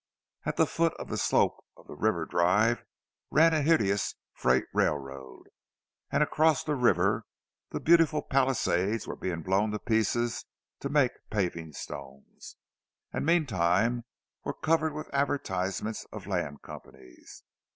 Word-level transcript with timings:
At 0.47 0.57
the 0.57 0.65
foot 0.65 0.95
of 0.95 1.09
the 1.09 1.17
slope 1.19 1.63
of 1.77 1.85
the 1.85 1.93
River 1.95 2.25
Drive 2.25 2.83
ran 3.29 3.53
a 3.53 3.61
hideous 3.61 4.15
freight 4.33 4.63
railroad; 4.73 5.43
and 6.09 6.23
across 6.23 6.63
the 6.63 6.73
river 6.73 7.27
the 7.69 7.79
beautiful 7.79 8.23
Palisades 8.23 9.05
were 9.05 9.15
being 9.15 9.43
blown 9.43 9.69
to 9.69 9.77
pieces 9.77 10.45
to 10.79 10.89
make 10.89 11.11
paving 11.29 11.73
stone—and 11.73 13.23
meantime 13.23 14.05
were 14.43 14.55
covered 14.55 14.93
with 14.95 15.07
advertisements 15.13 16.07
of 16.11 16.25
land 16.25 16.63
companies. 16.63 17.43